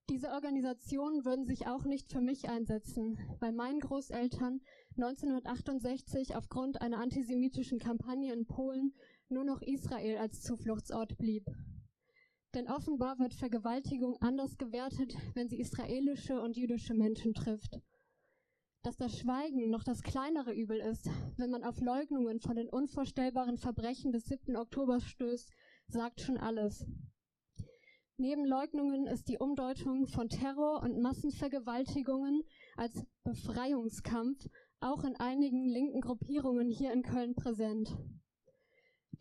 Diese 0.10 0.30
Organisationen 0.30 1.26
würden 1.26 1.46
sich 1.46 1.66
auch 1.66 1.84
nicht 1.84 2.12
für 2.12 2.22
mich 2.22 2.48
einsetzen, 2.48 3.18
weil 3.40 3.52
meinen 3.52 3.80
Großeltern 3.80 4.62
1968 4.98 6.36
aufgrund 6.36 6.80
einer 6.80 7.00
antisemitischen 7.00 7.80
Kampagne 7.80 8.32
in 8.32 8.46
Polen 8.46 8.94
nur 9.30 9.44
noch 9.44 9.64
Israel 9.64 10.18
als 10.18 10.42
Zufluchtsort 10.42 11.18
blieb. 11.18 11.48
Denn 12.54 12.70
offenbar 12.70 13.18
wird 13.18 13.34
Vergewaltigung 13.34 14.16
anders 14.22 14.58
gewertet, 14.58 15.18
wenn 15.34 15.50
sie 15.50 15.60
israelische 15.60 16.40
und 16.40 16.56
jüdische 16.56 16.94
Menschen 16.94 17.34
trifft. 17.34 17.82
Dass 18.84 18.98
das 18.98 19.18
Schweigen 19.18 19.72
noch 19.72 19.84
das 19.84 20.04
kleinere 20.04 20.54
Übel 20.54 20.80
ist, 20.80 21.10
wenn 21.38 21.50
man 21.50 21.64
auf 21.64 21.82
Leugnungen 21.82 22.40
von 22.40 22.56
den 22.56 22.70
unvorstellbaren 22.70 23.58
Verbrechen 23.58 24.12
des 24.12 24.26
7. 24.26 24.56
Oktober 24.56 25.00
stößt, 25.00 25.52
sagt 25.88 26.22
schon 26.22 26.38
alles. 26.38 26.86
Neben 28.18 28.46
Leugnungen 28.46 29.08
ist 29.08 29.28
die 29.28 29.40
Umdeutung 29.40 30.08
von 30.08 30.30
Terror 30.30 30.82
und 30.82 31.02
Massenvergewaltigungen 31.02 32.44
als 32.78 33.04
Befreiungskampf 33.26 34.48
auch 34.80 35.04
in 35.04 35.18
einigen 35.18 35.68
linken 35.68 36.00
Gruppierungen 36.00 36.70
hier 36.70 36.94
in 36.94 37.04
Köln 37.04 37.36
präsent. 37.36 37.94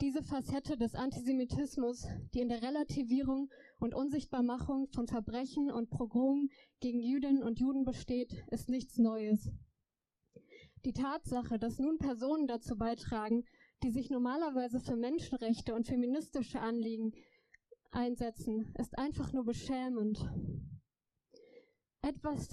Diese 0.00 0.22
Facette 0.22 0.76
des 0.76 0.94
Antisemitismus, 0.94 2.06
die 2.34 2.40
in 2.40 2.48
der 2.48 2.62
Relativierung 2.62 3.50
und 3.80 3.94
Unsichtbarmachung 3.94 4.86
von 4.94 5.08
Verbrechen 5.08 5.72
und 5.72 5.90
Pogromen 5.90 6.50
gegen 6.78 7.00
Jüdinnen 7.00 7.42
und 7.42 7.58
Juden 7.58 7.84
besteht, 7.84 8.44
ist 8.52 8.68
nichts 8.68 8.98
Neues. 8.98 9.50
Die 10.84 10.92
Tatsache, 10.92 11.58
dass 11.58 11.80
nun 11.80 11.98
Personen 11.98 12.46
dazu 12.46 12.76
beitragen, 12.76 13.44
die 13.82 13.90
sich 13.90 14.08
normalerweise 14.08 14.78
für 14.78 14.94
Menschenrechte 14.94 15.74
und 15.74 15.88
feministische 15.88 16.60
Anliegen 16.60 17.12
einsetzen, 17.94 18.74
ist 18.78 18.98
einfach 18.98 19.32
nur 19.32 19.44
beschämend. 19.44 20.28
Etwas, 22.02 22.48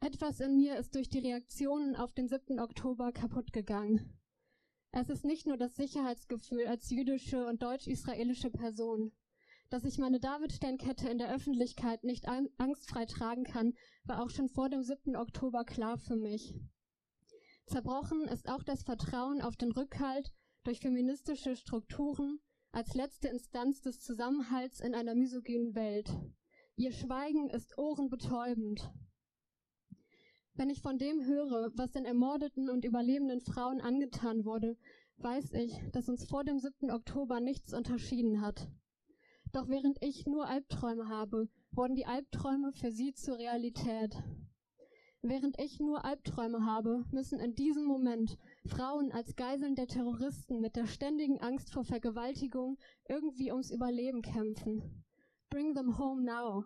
Etwas 0.00 0.40
in 0.40 0.56
mir 0.56 0.76
ist 0.76 0.94
durch 0.94 1.08
die 1.08 1.18
Reaktionen 1.18 1.96
auf 1.96 2.12
den 2.12 2.28
7. 2.28 2.60
Oktober 2.60 3.10
kaputt 3.10 3.54
gegangen. 3.54 4.20
Es 4.92 5.08
ist 5.08 5.24
nicht 5.24 5.46
nur 5.46 5.56
das 5.56 5.74
Sicherheitsgefühl 5.74 6.66
als 6.66 6.90
jüdische 6.90 7.46
und 7.46 7.62
deutsch-israelische 7.62 8.50
Person. 8.50 9.12
Dass 9.70 9.84
ich 9.84 9.98
meine 9.98 10.20
Davidsternkette 10.20 11.08
in 11.08 11.18
der 11.18 11.34
Öffentlichkeit 11.34 12.04
nicht 12.04 12.26
angstfrei 12.28 13.06
tragen 13.06 13.44
kann, 13.44 13.74
war 14.04 14.22
auch 14.22 14.30
schon 14.30 14.48
vor 14.48 14.68
dem 14.68 14.82
7. 14.82 15.16
Oktober 15.16 15.64
klar 15.64 15.98
für 15.98 16.16
mich. 16.16 16.54
Zerbrochen 17.66 18.28
ist 18.28 18.48
auch 18.48 18.62
das 18.62 18.82
Vertrauen 18.82 19.40
auf 19.40 19.56
den 19.56 19.72
Rückhalt 19.72 20.32
durch 20.64 20.80
feministische 20.80 21.56
Strukturen 21.56 22.38
als 22.72 22.94
letzte 22.94 23.28
Instanz 23.28 23.80
des 23.80 24.00
Zusammenhalts 24.00 24.80
in 24.80 24.94
einer 24.94 25.14
misogynen 25.14 25.74
Welt. 25.74 26.10
Ihr 26.76 26.92
Schweigen 26.92 27.48
ist 27.50 27.78
ohrenbetäubend. 27.78 28.90
Wenn 30.54 30.70
ich 30.70 30.82
von 30.82 30.98
dem 30.98 31.24
höre, 31.24 31.72
was 31.74 31.90
den 31.92 32.04
ermordeten 32.04 32.68
und 32.68 32.84
überlebenden 32.84 33.40
Frauen 33.40 33.80
angetan 33.80 34.44
wurde, 34.44 34.76
weiß 35.16 35.52
ich, 35.54 35.80
dass 35.92 36.08
uns 36.08 36.24
vor 36.26 36.44
dem 36.44 36.58
7. 36.58 36.90
Oktober 36.90 37.40
nichts 37.40 37.72
unterschieden 37.72 38.40
hat. 38.40 38.68
Doch 39.54 39.68
während 39.68 40.02
ich 40.02 40.26
nur 40.26 40.48
Albträume 40.48 41.08
habe, 41.08 41.48
wurden 41.70 41.94
die 41.94 42.06
Albträume 42.06 42.72
für 42.72 42.90
sie 42.90 43.14
zur 43.14 43.38
Realität. 43.38 44.20
Während 45.22 45.60
ich 45.60 45.78
nur 45.78 46.04
Albträume 46.04 46.66
habe, 46.66 47.04
müssen 47.12 47.38
in 47.38 47.54
diesem 47.54 47.84
Moment 47.84 48.36
Frauen 48.66 49.12
als 49.12 49.36
Geiseln 49.36 49.76
der 49.76 49.86
Terroristen 49.86 50.60
mit 50.60 50.74
der 50.74 50.86
ständigen 50.86 51.40
Angst 51.40 51.72
vor 51.72 51.84
Vergewaltigung 51.84 52.78
irgendwie 53.08 53.52
ums 53.52 53.70
Überleben 53.70 54.22
kämpfen. 54.22 55.04
Bring 55.50 55.72
them 55.72 55.98
home 55.98 56.24
now. 56.24 56.64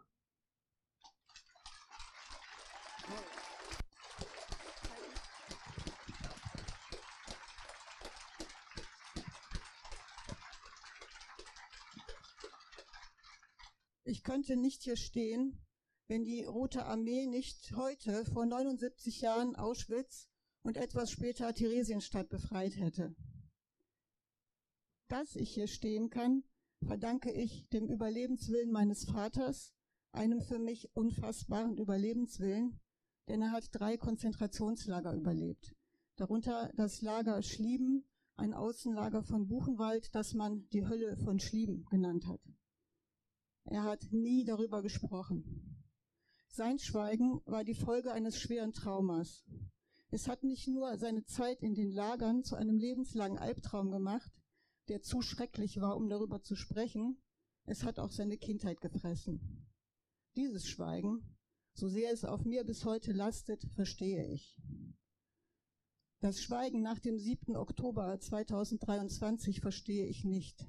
Ich 14.08 14.22
könnte 14.22 14.56
nicht 14.56 14.84
hier 14.84 14.96
stehen, 14.96 15.60
wenn 16.06 16.24
die 16.24 16.42
Rote 16.42 16.86
Armee 16.86 17.26
nicht 17.26 17.76
heute 17.76 18.24
vor 18.24 18.46
79 18.46 19.20
Jahren 19.20 19.54
Auschwitz 19.54 20.30
und 20.62 20.78
etwas 20.78 21.10
später 21.10 21.52
Theresienstadt 21.52 22.30
befreit 22.30 22.74
hätte. 22.78 23.14
Dass 25.08 25.36
ich 25.36 25.52
hier 25.52 25.66
stehen 25.66 26.08
kann, 26.08 26.42
verdanke 26.86 27.30
ich 27.30 27.68
dem 27.68 27.86
Überlebenswillen 27.86 28.72
meines 28.72 29.04
Vaters, 29.04 29.74
einem 30.12 30.40
für 30.40 30.58
mich 30.58 30.88
unfassbaren 30.96 31.76
Überlebenswillen, 31.76 32.80
denn 33.28 33.42
er 33.42 33.52
hat 33.52 33.68
drei 33.72 33.98
Konzentrationslager 33.98 35.12
überlebt. 35.12 35.76
Darunter 36.16 36.72
das 36.76 37.02
Lager 37.02 37.42
Schlieben, 37.42 38.08
ein 38.36 38.54
Außenlager 38.54 39.22
von 39.22 39.48
Buchenwald, 39.48 40.14
das 40.14 40.32
man 40.32 40.66
die 40.70 40.86
Hölle 40.86 41.18
von 41.18 41.38
Schlieben 41.38 41.84
genannt 41.90 42.26
hat. 42.26 42.40
Er 43.70 43.84
hat 43.84 44.12
nie 44.12 44.44
darüber 44.44 44.82
gesprochen. 44.82 45.84
Sein 46.48 46.78
Schweigen 46.78 47.42
war 47.44 47.64
die 47.64 47.74
Folge 47.74 48.12
eines 48.12 48.38
schweren 48.38 48.72
Traumas. 48.72 49.44
Es 50.10 50.26
hat 50.26 50.42
nicht 50.42 50.68
nur 50.68 50.96
seine 50.96 51.24
Zeit 51.24 51.62
in 51.62 51.74
den 51.74 51.92
Lagern 51.92 52.42
zu 52.42 52.56
einem 52.56 52.78
lebenslangen 52.78 53.38
Albtraum 53.38 53.90
gemacht, 53.90 54.32
der 54.88 55.02
zu 55.02 55.20
schrecklich 55.20 55.80
war, 55.82 55.96
um 55.96 56.08
darüber 56.08 56.40
zu 56.42 56.56
sprechen, 56.56 57.20
es 57.64 57.84
hat 57.84 57.98
auch 57.98 58.10
seine 58.10 58.38
Kindheit 58.38 58.80
gefressen. 58.80 59.68
Dieses 60.34 60.66
Schweigen, 60.66 61.36
so 61.74 61.88
sehr 61.88 62.10
es 62.10 62.24
auf 62.24 62.46
mir 62.46 62.64
bis 62.64 62.86
heute 62.86 63.12
lastet, 63.12 63.62
verstehe 63.74 64.26
ich. 64.32 64.56
Das 66.20 66.40
Schweigen 66.40 66.80
nach 66.80 66.98
dem 66.98 67.18
7. 67.18 67.54
Oktober 67.54 68.18
2023 68.18 69.60
verstehe 69.60 70.06
ich 70.06 70.24
nicht. 70.24 70.66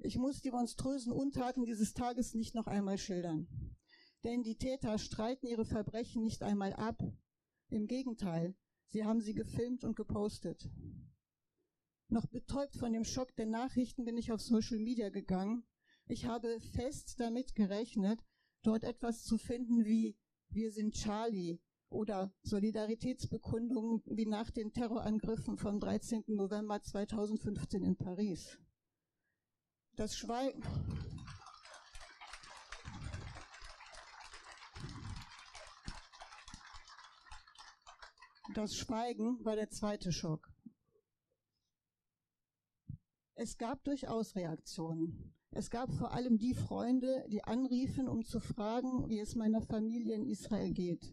Ich 0.00 0.16
muss 0.16 0.40
die 0.40 0.52
monströsen 0.52 1.12
Untaten 1.12 1.64
dieses 1.64 1.92
Tages 1.92 2.34
nicht 2.34 2.54
noch 2.54 2.68
einmal 2.68 2.98
schildern. 2.98 3.48
Denn 4.22 4.42
die 4.42 4.56
Täter 4.56 4.96
streiten 4.98 5.46
ihre 5.46 5.64
Verbrechen 5.64 6.22
nicht 6.22 6.42
einmal 6.42 6.72
ab. 6.72 7.02
Im 7.68 7.86
Gegenteil, 7.86 8.54
sie 8.86 9.04
haben 9.04 9.20
sie 9.20 9.34
gefilmt 9.34 9.84
und 9.84 9.96
gepostet. 9.96 10.70
Noch 12.08 12.26
betäubt 12.26 12.76
von 12.76 12.92
dem 12.92 13.04
Schock 13.04 13.34
der 13.36 13.46
Nachrichten 13.46 14.04
bin 14.04 14.16
ich 14.16 14.32
auf 14.32 14.40
Social 14.40 14.78
Media 14.78 15.10
gegangen. 15.10 15.64
Ich 16.06 16.26
habe 16.26 16.60
fest 16.60 17.18
damit 17.18 17.54
gerechnet, 17.54 18.20
dort 18.62 18.84
etwas 18.84 19.24
zu 19.24 19.36
finden 19.36 19.84
wie 19.84 20.16
Wir 20.48 20.72
sind 20.72 20.94
Charlie 20.94 21.58
oder 21.90 22.32
Solidaritätsbekundungen 22.42 24.02
wie 24.06 24.26
nach 24.26 24.50
den 24.50 24.72
Terrorangriffen 24.72 25.58
vom 25.58 25.80
13. 25.80 26.24
November 26.28 26.80
2015 26.82 27.82
in 27.82 27.96
Paris. 27.96 28.58
Das 29.98 30.16
Schweigen. 30.16 30.62
Das 38.54 38.76
Schweigen 38.76 39.44
war 39.44 39.56
der 39.56 39.70
zweite 39.70 40.12
Schock. 40.12 40.48
Es 43.34 43.58
gab 43.58 43.82
durchaus 43.82 44.36
Reaktionen. 44.36 45.34
Es 45.50 45.68
gab 45.68 45.92
vor 45.92 46.12
allem 46.12 46.38
die 46.38 46.54
Freunde, 46.54 47.26
die 47.28 47.42
anriefen, 47.42 48.06
um 48.06 48.22
zu 48.22 48.38
fragen, 48.38 49.08
wie 49.08 49.18
es 49.18 49.34
meiner 49.34 49.62
Familie 49.62 50.14
in 50.14 50.28
Israel 50.28 50.72
geht. 50.74 51.12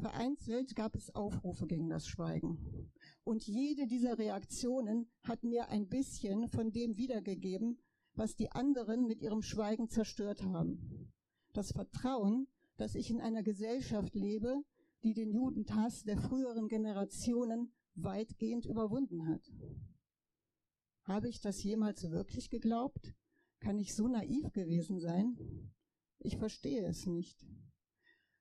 Vereinzelt 0.00 0.74
gab 0.74 0.96
es 0.96 1.14
Aufrufe 1.14 1.68
gegen 1.68 1.88
das 1.88 2.08
Schweigen. 2.08 2.90
Und 3.22 3.46
jede 3.46 3.86
dieser 3.86 4.18
Reaktionen 4.18 5.08
hat 5.22 5.44
mir 5.44 5.68
ein 5.68 5.86
bisschen 5.86 6.48
von 6.48 6.72
dem 6.72 6.96
wiedergegeben, 6.96 7.78
was 8.18 8.34
die 8.34 8.50
anderen 8.50 9.06
mit 9.06 9.22
ihrem 9.22 9.42
Schweigen 9.42 9.88
zerstört 9.88 10.42
haben. 10.42 11.12
Das 11.52 11.70
Vertrauen, 11.70 12.48
dass 12.76 12.96
ich 12.96 13.10
in 13.10 13.20
einer 13.20 13.44
Gesellschaft 13.44 14.14
lebe, 14.16 14.56
die 15.04 15.14
den 15.14 15.30
Judenhass 15.30 16.02
der 16.02 16.18
früheren 16.18 16.66
Generationen 16.66 17.72
weitgehend 17.94 18.66
überwunden 18.66 19.28
hat. 19.28 19.42
Habe 21.04 21.28
ich 21.28 21.40
das 21.40 21.62
jemals 21.62 22.10
wirklich 22.10 22.50
geglaubt? 22.50 23.14
Kann 23.60 23.78
ich 23.78 23.94
so 23.94 24.08
naiv 24.08 24.52
gewesen 24.52 24.98
sein? 24.98 25.36
Ich 26.18 26.36
verstehe 26.36 26.84
es 26.86 27.06
nicht. 27.06 27.46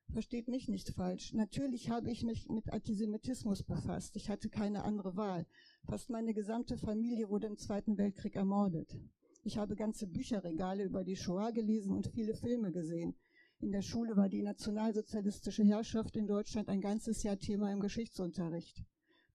Versteht 0.09 0.47
mich 0.47 0.67
nicht 0.69 0.89
falsch. 0.89 1.33
Natürlich 1.33 1.91
habe 1.91 2.09
ich 2.09 2.23
mich 2.23 2.47
mit 2.49 2.73
Antisemitismus 2.73 3.63
befasst. 3.63 4.15
Ich 4.15 4.29
hatte 4.29 4.49
keine 4.49 4.83
andere 4.83 5.15
Wahl. 5.15 5.45
Fast 5.85 6.09
meine 6.09 6.33
gesamte 6.33 6.77
Familie 6.77 7.29
wurde 7.29 7.47
im 7.47 7.57
Zweiten 7.57 7.97
Weltkrieg 7.97 8.35
ermordet. 8.35 8.99
Ich 9.47 9.57
habe 9.57 9.77
ganze 9.77 10.07
Bücherregale 10.07 10.83
über 10.83 11.05
die 11.05 11.15
Shoah 11.15 11.53
gelesen 11.53 11.95
und 11.95 12.07
viele 12.07 12.35
Filme 12.35 12.73
gesehen. 12.73 13.15
In 13.61 13.71
der 13.71 13.81
Schule 13.81 14.17
war 14.17 14.27
die 14.27 14.41
nationalsozialistische 14.41 15.63
Herrschaft 15.63 16.17
in 16.17 16.27
Deutschland 16.27 16.67
ein 16.67 16.81
ganzes 16.81 17.23
Jahr 17.23 17.39
Thema 17.39 17.71
im 17.71 17.79
Geschichtsunterricht. 17.79 18.83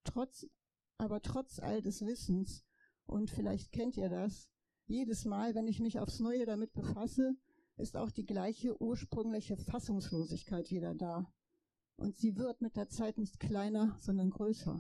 Trotz, 0.05 0.47
aber 0.99 1.23
trotz 1.23 1.61
all 1.61 1.81
des 1.81 2.05
Wissens, 2.05 2.63
und 3.07 3.31
vielleicht 3.31 3.73
kennt 3.73 3.97
ihr 3.97 4.11
das, 4.11 4.51
jedes 4.85 5.25
Mal, 5.25 5.55
wenn 5.55 5.67
ich 5.67 5.81
mich 5.81 5.99
aufs 5.99 6.21
Neue 6.21 6.45
damit 6.45 6.75
befasse, 6.75 7.35
ist 7.79 7.97
auch 7.97 8.11
die 8.11 8.27
gleiche 8.27 8.79
ursprüngliche 8.83 9.57
Fassungslosigkeit 9.57 10.71
wieder 10.71 10.95
da. 10.95 11.33
Und 11.97 12.19
sie 12.19 12.37
wird 12.37 12.61
mit 12.61 12.77
der 12.77 12.91
Zeit 12.91 13.17
nicht 13.17 13.41
kleiner, 13.41 13.97
sondern 13.99 14.29
größer. 14.29 14.79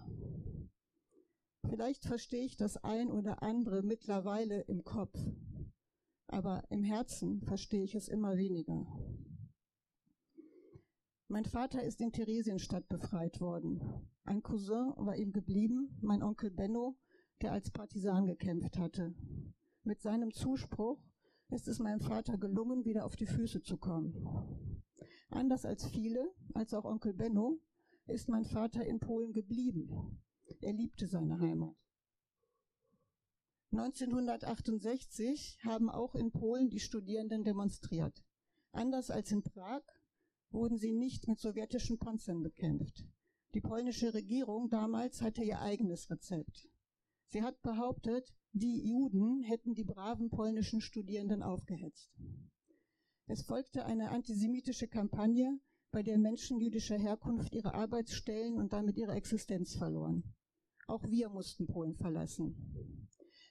Vielleicht 1.68 2.05
verstehe 2.05 2.44
ich 2.44 2.57
das 2.57 2.77
ein 2.85 3.11
oder 3.11 3.42
andere 3.42 3.83
mittlerweile 3.83 4.62
im 4.62 4.85
Kopf, 4.85 5.18
aber 6.27 6.64
im 6.70 6.83
Herzen 6.83 7.40
verstehe 7.42 7.85
ich 7.85 7.94
es 7.94 8.09
immer 8.09 8.37
weniger. 8.37 8.87
Mein 11.29 11.44
Vater 11.46 11.83
ist 11.83 12.01
in 12.01 12.12
Theresienstadt 12.12 12.88
befreit 12.88 13.40
worden. 13.40 13.81
Ein 14.25 14.42
Cousin 14.42 14.92
war 14.96 15.16
ihm 15.16 15.33
geblieben, 15.33 15.96
mein 16.03 16.22
Onkel 16.22 16.51
Benno, 16.51 16.98
der 17.40 17.53
als 17.53 17.70
Partisan 17.70 18.27
gekämpft 18.27 18.77
hatte. 18.79 19.14
Mit 19.83 20.03
seinem 20.03 20.33
Zuspruch 20.33 21.01
ist 21.48 21.68
es 21.68 21.79
meinem 21.79 22.01
Vater 22.01 22.37
gelungen, 22.38 22.85
wieder 22.85 23.07
auf 23.07 23.16
die 23.16 23.27
Füße 23.27 23.62
zu 23.62 23.79
kommen. 23.79 24.83
Anders 25.31 25.64
als 25.64 25.87
viele, 25.87 26.35
als 26.53 26.75
auch 26.75 26.85
Onkel 26.85 27.14
Benno, 27.14 27.59
ist 28.07 28.29
mein 28.29 28.44
Vater 28.44 28.85
in 28.85 29.01
Polen 29.01 29.33
geblieben. 29.33 30.20
Er 30.61 30.72
liebte 30.72 31.07
seine 31.07 31.38
Heimat. 31.40 31.76
1968 33.72 35.59
haben 35.64 35.88
auch 35.88 36.14
in 36.14 36.31
Polen 36.31 36.68
die 36.68 36.81
Studierenden 36.81 37.42
demonstriert. 37.42 38.22
Anders 38.72 39.11
als 39.11 39.33
in 39.33 39.42
Prag 39.42 39.83
wurden 40.50 40.76
sie 40.76 40.92
nicht 40.92 41.26
mit 41.26 41.40
sowjetischen 41.40 41.98
Panzern 41.98 42.42
bekämpft. 42.42 43.05
Die 43.55 43.61
polnische 43.61 44.12
Regierung 44.12 44.68
damals 44.68 45.22
hatte 45.22 45.42
ihr 45.42 45.61
eigenes 45.61 46.11
Rezept. 46.11 46.68
Sie 47.26 47.42
hat 47.42 47.62
behauptet, 47.62 48.35
die 48.52 48.87
Juden 48.87 49.42
hätten 49.42 49.74
die 49.74 49.85
braven 49.85 50.28
polnischen 50.28 50.83
Studierenden 50.83 51.42
aufgehetzt. 51.42 52.11
Es 53.26 53.42
folgte 53.42 53.87
eine 53.87 54.11
antisemitische 54.11 54.88
Kampagne, 54.88 55.59
bei 55.92 56.02
der 56.02 56.16
Menschen 56.16 56.59
jüdischer 56.59 56.96
Herkunft 56.96 57.55
ihre 57.55 57.74
Arbeitsstellen 57.74 58.57
und 58.57 58.72
damit 58.72 58.96
ihre 58.96 59.12
Existenz 59.12 59.76
verloren. 59.76 60.24
Auch 60.87 61.05
wir 61.05 61.28
mussten 61.28 61.66
Polen 61.66 61.94
verlassen. 61.94 63.07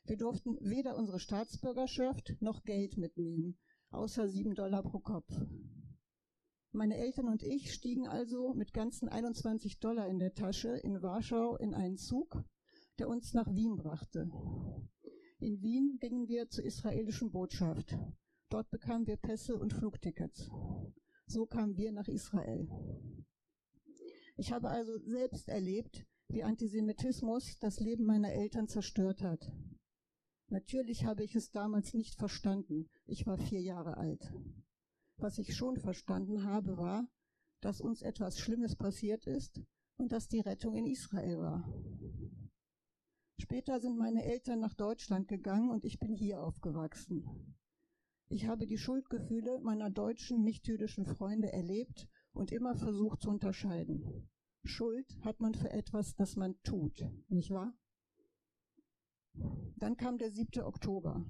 Wir 0.05 0.17
durften 0.17 0.57
weder 0.59 0.97
unsere 0.97 1.19
Staatsbürgerschaft 1.19 2.35
noch 2.41 2.63
Geld 2.63 2.97
mitnehmen, 2.97 3.59
außer 3.91 4.27
sieben 4.27 4.55
Dollar 4.55 4.81
pro 4.81 4.99
Kopf. 4.99 5.31
Meine 6.71 6.97
Eltern 6.97 7.27
und 7.27 7.43
ich 7.43 7.73
stiegen 7.73 8.07
also 8.07 8.53
mit 8.55 8.73
ganzen 8.73 9.07
21 9.07 9.79
Dollar 9.79 10.07
in 10.07 10.17
der 10.17 10.33
Tasche 10.33 10.77
in 10.77 11.01
Warschau 11.01 11.57
in 11.57 11.75
einen 11.75 11.97
Zug, 11.97 12.43
der 12.97 13.07
uns 13.07 13.33
nach 13.33 13.53
Wien 13.53 13.75
brachte. 13.75 14.31
In 15.39 15.61
Wien 15.61 15.97
gingen 15.99 16.27
wir 16.27 16.49
zur 16.49 16.63
israelischen 16.63 17.31
Botschaft. 17.31 17.95
Dort 18.49 18.69
bekamen 18.71 19.05
wir 19.05 19.17
Pässe 19.17 19.55
und 19.55 19.73
Flugtickets. 19.73 20.49
So 21.31 21.45
kamen 21.45 21.77
wir 21.77 21.93
nach 21.93 22.09
Israel. 22.09 22.67
Ich 24.35 24.51
habe 24.51 24.67
also 24.69 24.97
selbst 24.97 25.47
erlebt, 25.47 26.05
wie 26.27 26.43
Antisemitismus 26.43 27.57
das 27.59 27.79
Leben 27.79 28.03
meiner 28.03 28.33
Eltern 28.33 28.67
zerstört 28.67 29.21
hat. 29.21 29.49
Natürlich 30.49 31.05
habe 31.05 31.23
ich 31.23 31.33
es 31.33 31.49
damals 31.49 31.93
nicht 31.93 32.15
verstanden. 32.15 32.89
Ich 33.05 33.25
war 33.25 33.37
vier 33.37 33.61
Jahre 33.61 33.95
alt. 33.95 34.29
Was 35.15 35.37
ich 35.37 35.55
schon 35.55 35.77
verstanden 35.77 36.43
habe, 36.43 36.75
war, 36.75 37.07
dass 37.61 37.79
uns 37.79 38.01
etwas 38.01 38.37
Schlimmes 38.37 38.75
passiert 38.75 39.25
ist 39.25 39.61
und 39.95 40.11
dass 40.11 40.27
die 40.27 40.41
Rettung 40.41 40.75
in 40.75 40.85
Israel 40.85 41.37
war. 41.37 41.63
Später 43.39 43.79
sind 43.79 43.97
meine 43.97 44.25
Eltern 44.25 44.59
nach 44.59 44.73
Deutschland 44.73 45.29
gegangen 45.29 45.69
und 45.69 45.85
ich 45.85 45.97
bin 45.97 46.13
hier 46.13 46.43
aufgewachsen. 46.43 47.50
Ich 48.33 48.47
habe 48.47 48.65
die 48.65 48.77
Schuldgefühle 48.77 49.59
meiner 49.59 49.89
deutschen, 49.89 50.41
nicht-jüdischen 50.41 51.05
Freunde 51.05 51.51
erlebt 51.51 52.07
und 52.31 52.53
immer 52.53 52.75
versucht 52.75 53.23
zu 53.23 53.29
unterscheiden. 53.29 54.29
Schuld 54.63 55.05
hat 55.25 55.41
man 55.41 55.53
für 55.53 55.69
etwas, 55.69 56.15
das 56.15 56.37
man 56.37 56.55
tut, 56.63 57.05
nicht 57.27 57.51
wahr? 57.51 57.77
Dann 59.75 59.97
kam 59.97 60.17
der 60.17 60.31
7. 60.31 60.63
Oktober. 60.63 61.25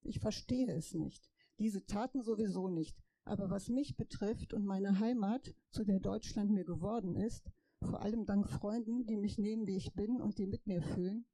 Ich 0.00 0.18
verstehe 0.18 0.72
es 0.72 0.94
nicht. 0.94 1.30
Diese 1.58 1.84
taten 1.84 2.22
sowieso 2.22 2.68
nicht. 2.68 2.96
Aber 3.24 3.50
was 3.50 3.68
mich 3.68 3.94
betrifft 3.94 4.54
und 4.54 4.64
meine 4.64 4.98
Heimat, 4.98 5.54
zu 5.72 5.84
der 5.84 6.00
Deutschland 6.00 6.50
mir 6.52 6.64
geworden 6.64 7.16
ist, 7.16 7.52
vor 7.82 8.00
allem 8.00 8.24
dank 8.24 8.48
Freunden, 8.48 9.04
die 9.04 9.18
mich 9.18 9.36
nehmen, 9.36 9.66
wie 9.66 9.76
ich 9.76 9.92
bin 9.92 10.22
und 10.22 10.38
die 10.38 10.46
mit 10.46 10.66
mir 10.66 10.80
fühlen, 10.80 11.26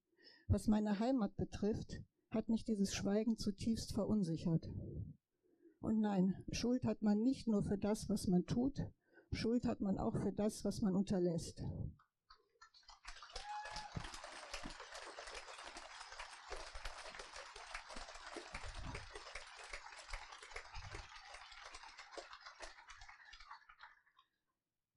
was 0.49 0.66
meine 0.66 0.99
Heimat 0.99 1.37
betrifft, 1.37 2.03
hat 2.30 2.48
mich 2.48 2.64
dieses 2.64 2.94
Schweigen 2.94 3.38
zutiefst 3.38 3.94
verunsichert. 3.94 4.68
Und 5.80 6.00
nein, 6.00 6.34
Schuld 6.52 6.84
hat 6.84 7.02
man 7.02 7.22
nicht 7.22 7.46
nur 7.46 7.62
für 7.62 7.78
das, 7.78 8.08
was 8.08 8.26
man 8.26 8.44
tut, 8.44 8.82
Schuld 9.32 9.64
hat 9.64 9.80
man 9.80 9.98
auch 9.98 10.16
für 10.16 10.32
das, 10.32 10.64
was 10.64 10.80
man 10.80 10.94
unterlässt. 10.96 11.62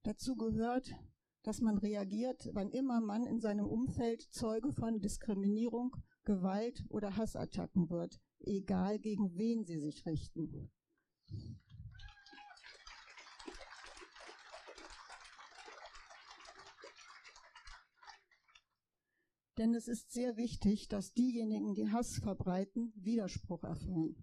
Dazu 0.02 0.36
gehört, 0.36 0.90
dass 1.42 1.60
man 1.60 1.78
reagiert, 1.78 2.50
wann 2.52 2.70
immer 2.70 3.00
man 3.00 3.26
in 3.26 3.40
seinem 3.40 3.66
Umfeld 3.66 4.22
Zeuge 4.22 4.72
von 4.72 5.00
Diskriminierung, 5.00 5.96
Gewalt 6.24 6.84
oder 6.88 7.16
Hassattacken 7.16 7.90
wird, 7.90 8.20
egal 8.40 8.98
gegen 8.98 9.36
wen 9.36 9.64
sie 9.64 9.78
sich 9.78 10.06
richten. 10.06 10.70
Denn 19.58 19.74
es 19.74 19.86
ist 19.86 20.10
sehr 20.10 20.36
wichtig, 20.36 20.88
dass 20.88 21.12
diejenigen, 21.12 21.74
die 21.74 21.90
Hass 21.90 22.16
verbreiten, 22.16 22.92
Widerspruch 22.96 23.64
erfahren. 23.64 24.16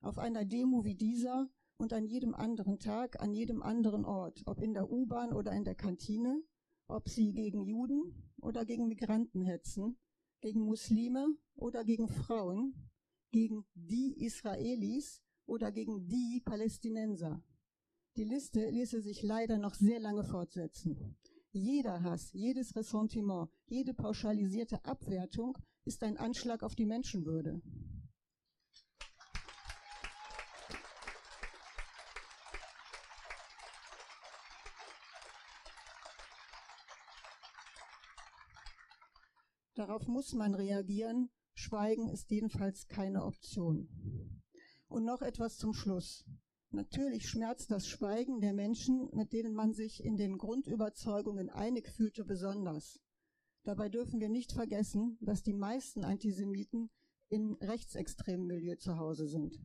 Auf 0.00 0.18
einer 0.18 0.44
Demo 0.44 0.84
wie 0.84 0.94
dieser 0.94 1.48
und 1.76 1.92
an 1.92 2.06
jedem 2.06 2.34
anderen 2.34 2.78
Tag, 2.78 3.20
an 3.20 3.34
jedem 3.34 3.62
anderen 3.62 4.04
Ort, 4.04 4.42
ob 4.46 4.60
in 4.60 4.72
der 4.72 4.90
U-Bahn 4.90 5.32
oder 5.32 5.52
in 5.52 5.64
der 5.64 5.74
Kantine, 5.74 6.42
ob 6.88 7.08
sie 7.08 7.32
gegen 7.32 7.64
Juden 7.66 8.32
oder 8.40 8.64
gegen 8.64 8.88
Migranten 8.88 9.42
hetzen, 9.42 9.98
gegen 10.42 10.60
Muslime 10.60 11.26
oder 11.54 11.84
gegen 11.84 12.08
Frauen, 12.08 12.74
gegen 13.30 13.64
die 13.74 14.22
Israelis 14.22 15.22
oder 15.46 15.72
gegen 15.72 16.06
die 16.08 16.42
Palästinenser. 16.44 17.42
Die 18.16 18.24
Liste 18.24 18.68
ließe 18.68 19.00
sich 19.00 19.22
leider 19.22 19.56
noch 19.56 19.74
sehr 19.74 20.00
lange 20.00 20.24
fortsetzen. 20.24 21.16
Jeder 21.52 22.02
Hass, 22.02 22.32
jedes 22.32 22.76
Ressentiment, 22.76 23.50
jede 23.66 23.94
pauschalisierte 23.94 24.84
Abwertung 24.84 25.56
ist 25.84 26.02
ein 26.02 26.18
Anschlag 26.18 26.62
auf 26.62 26.74
die 26.74 26.86
Menschenwürde. 26.86 27.62
Darauf 39.74 40.06
muss 40.06 40.32
man 40.34 40.54
reagieren. 40.54 41.30
Schweigen 41.54 42.08
ist 42.08 42.30
jedenfalls 42.30 42.88
keine 42.88 43.24
Option. 43.24 43.88
Und 44.88 45.04
noch 45.04 45.22
etwas 45.22 45.56
zum 45.56 45.72
Schluss. 45.72 46.24
Natürlich 46.70 47.28
schmerzt 47.28 47.70
das 47.70 47.86
Schweigen 47.86 48.40
der 48.40 48.52
Menschen, 48.52 49.08
mit 49.12 49.32
denen 49.32 49.54
man 49.54 49.74
sich 49.74 50.02
in 50.02 50.16
den 50.16 50.38
Grundüberzeugungen 50.38 51.50
einig 51.50 51.88
fühlte, 51.88 52.24
besonders. 52.24 52.98
Dabei 53.64 53.88
dürfen 53.88 54.20
wir 54.20 54.28
nicht 54.28 54.52
vergessen, 54.52 55.18
dass 55.20 55.42
die 55.42 55.52
meisten 55.52 56.04
Antisemiten 56.04 56.90
in 57.28 57.54
rechtsextremen 57.60 58.46
Milieu 58.46 58.76
zu 58.76 58.96
Hause 58.98 59.28
sind. 59.28 59.58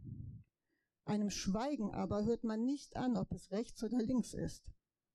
Einem 1.05 1.29
Schweigen 1.29 1.91
aber 1.91 2.25
hört 2.25 2.43
man 2.43 2.65
nicht 2.65 2.95
an, 2.95 3.17
ob 3.17 3.31
es 3.31 3.51
rechts 3.51 3.81
oder 3.83 3.97
links 4.01 4.33
ist. 4.33 4.63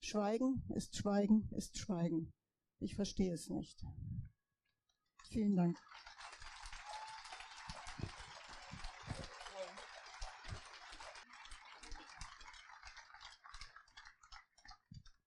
Schweigen 0.00 0.62
ist 0.74 0.96
Schweigen 0.96 1.48
ist 1.52 1.78
Schweigen. 1.78 2.32
Ich 2.80 2.94
verstehe 2.94 3.32
es 3.32 3.50
nicht. 3.50 3.84
Vielen 5.32 5.56
Dank. 5.56 5.78